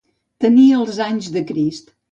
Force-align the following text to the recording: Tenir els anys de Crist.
Tenir 0.45 0.65
els 0.79 0.99
anys 1.11 1.31
de 1.37 1.47
Crist. 1.53 1.99